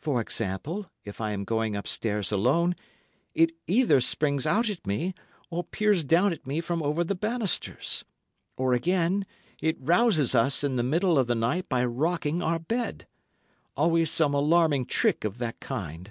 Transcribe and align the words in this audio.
"For 0.00 0.22
example, 0.22 0.90
if 1.04 1.20
I 1.20 1.32
am 1.32 1.44
going 1.44 1.76
upstairs 1.76 2.32
alone, 2.32 2.76
it 3.34 3.52
either 3.66 4.00
springs 4.00 4.46
out 4.46 4.70
at 4.70 4.86
me 4.86 5.12
or 5.50 5.64
peers 5.64 6.02
down 6.02 6.32
at 6.32 6.46
me 6.46 6.62
from 6.62 6.82
over 6.82 7.04
the 7.04 7.14
banisters. 7.14 8.02
Or, 8.56 8.72
again, 8.72 9.26
it 9.60 9.76
rouses 9.78 10.34
us 10.34 10.64
in 10.64 10.76
the 10.76 10.82
middle 10.82 11.18
of 11.18 11.26
the 11.26 11.34
night 11.34 11.68
by 11.68 11.84
rocking 11.84 12.40
our 12.40 12.58
bed! 12.58 13.06
Always 13.76 14.10
some 14.10 14.32
alarming 14.32 14.86
trick 14.86 15.24
of 15.26 15.36
that 15.40 15.60
kind." 15.60 16.10